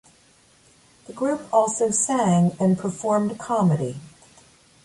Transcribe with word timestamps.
The 1.05 1.13
group 1.13 1.47
also 1.53 1.91
sang 1.91 2.53
and 2.59 2.75
performed 2.75 3.37
comedy. 3.37 3.99